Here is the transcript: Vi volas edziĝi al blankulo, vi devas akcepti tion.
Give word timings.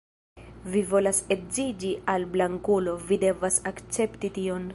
Vi 0.75 0.81
volas 0.93 1.19
edziĝi 1.35 1.93
al 2.15 2.27
blankulo, 2.37 2.97
vi 3.11 3.21
devas 3.27 3.61
akcepti 3.73 4.35
tion. 4.41 4.67